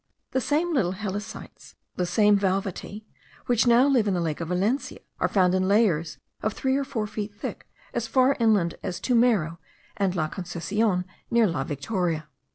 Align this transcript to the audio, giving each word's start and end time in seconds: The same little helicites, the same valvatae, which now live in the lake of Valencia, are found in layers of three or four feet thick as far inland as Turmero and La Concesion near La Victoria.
The 0.31 0.41
same 0.41 0.73
little 0.73 0.93
helicites, 0.93 1.75
the 1.95 2.07
same 2.07 2.35
valvatae, 2.35 3.03
which 3.45 3.67
now 3.67 3.85
live 3.87 4.07
in 4.07 4.15
the 4.15 4.19
lake 4.19 4.41
of 4.41 4.47
Valencia, 4.47 5.01
are 5.19 5.27
found 5.27 5.53
in 5.53 5.67
layers 5.67 6.17
of 6.41 6.53
three 6.53 6.75
or 6.75 6.83
four 6.83 7.05
feet 7.05 7.35
thick 7.35 7.67
as 7.93 8.07
far 8.07 8.35
inland 8.39 8.73
as 8.81 8.99
Turmero 8.99 9.59
and 9.95 10.15
La 10.15 10.27
Concesion 10.27 11.05
near 11.29 11.45
La 11.45 11.63
Victoria. 11.63 12.27